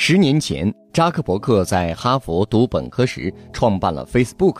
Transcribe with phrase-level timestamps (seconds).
[0.00, 4.58] 十年前，扎克伯格在哈佛读本科时创办了 Facebook，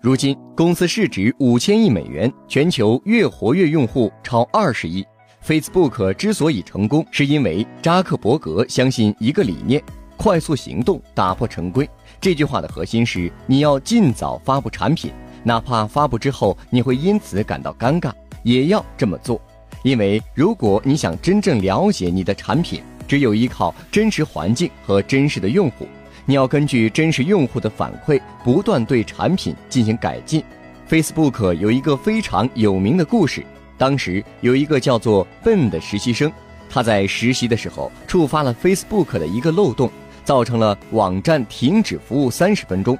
[0.00, 5.04] 如今公司市值五千亿美元，全球月活跃用户超二十亿。
[5.44, 9.80] Facebook 之所以成功，是因为扎克伯格相信一个理念：
[10.16, 11.86] 快速行动，打破成规。
[12.18, 15.12] 这句话的核心是你要尽早发布产品，
[15.44, 18.10] 哪怕发布之后你会因此感到尴尬，
[18.42, 19.38] 也要这么做。
[19.82, 25.88] 因为如果你想真正了解你的产品，只有依靠真实环境和真实的用户，
[26.26, 30.44] 你要根据真实用户的反馈，不断对产品进行改进。
[30.88, 33.44] Facebook 有一个非常有名的故事，
[33.76, 36.30] 当时有一个叫做 Ben 的实习生，
[36.70, 39.90] 他在实习的时候触发了 Facebook 的一个漏洞，
[40.24, 42.96] 造成了网站停止服务三十分钟。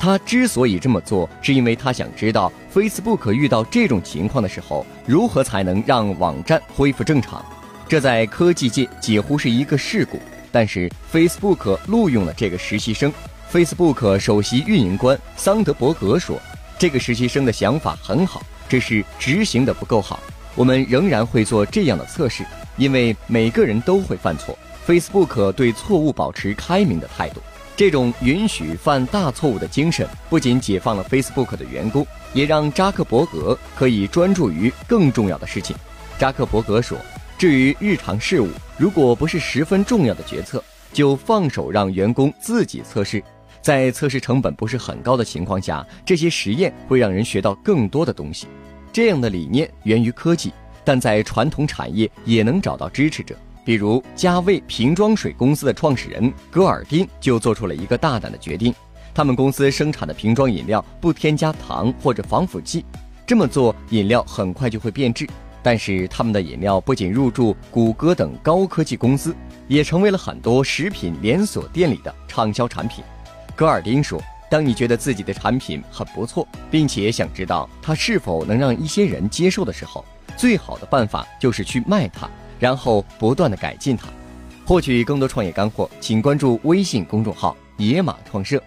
[0.00, 7.44] 他之所以这么做，是因为他想知道 Facebook 遇到这种情况的时候，如何才能让网站恢复正常。
[7.88, 10.20] 这在科技界几乎是一个事故，
[10.52, 13.10] 但是 Facebook 录用了这个实习生。
[13.50, 16.38] Facebook 首席运营官桑德伯格说
[16.78, 20.20] ：“这个实习生的想法很好，只是执行的不够好。
[20.54, 22.44] 我们仍然会做这样的测试，
[22.76, 24.58] 因为每个人都会犯错。
[24.86, 27.40] Facebook 对错误保持开明的态度，
[27.74, 35.74] 这种允许犯大错误的精神，不仅解放了 Facebook 的员工，也让扎克伯格可以专注于更重要的事情。”
[36.20, 36.98] 扎克伯格说。
[37.38, 40.60] 至于日常事务，如果不是十分重要的决策，
[40.92, 43.22] 就放手让员工自己测试。
[43.62, 48.48] 在测试成本不是很高的情况下，这些实验会让人学到更多的东西。
[48.92, 50.52] 这样的理念源于科技，
[50.84, 53.36] 但在传统产业也能找到支持者。
[53.64, 58.74] 比如，加味瓶装水公司的创始人戈尔丁就做出了一个大胆的决定：
[59.14, 62.84] 他们公司生产的瓶装饮料不添加糖或者防腐剂。
[63.24, 65.24] 这么做，饮料很快就会变质。
[65.62, 69.34] 但是他们的饮料不仅入驻谷歌等高科技公司，
[69.66, 73.04] 也成为了很多食品连锁店里的畅销产品。
[73.56, 80.04] 戈尔丁说：“当你觉得自己的产品很不错，并且想知道它是否能让一些人接受的时候，
[80.36, 84.06] 最好的办法就是去卖它，然后不断的改进它。”
[84.64, 88.62] 获取更多创业干货，请关注微信公众号“野马创社”。